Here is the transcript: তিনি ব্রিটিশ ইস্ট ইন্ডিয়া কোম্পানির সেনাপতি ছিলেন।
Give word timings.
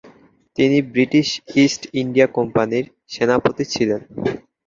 তিনি 0.57 0.77
ব্রিটিশ 0.93 1.27
ইস্ট 1.63 1.81
ইন্ডিয়া 2.01 2.27
কোম্পানির 2.37 2.85
সেনাপতি 3.13 3.63
ছিলেন। 3.73 4.01